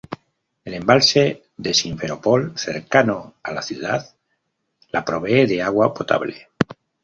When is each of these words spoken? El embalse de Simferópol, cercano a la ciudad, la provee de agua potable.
El 0.65 0.73
embalse 0.73 1.43
de 1.57 1.75
Simferópol, 1.75 2.53
cercano 2.57 3.35
a 3.43 3.51
la 3.51 3.61
ciudad, 3.61 4.03
la 4.89 5.05
provee 5.05 5.45
de 5.45 5.61
agua 5.61 5.93
potable. 5.93 6.49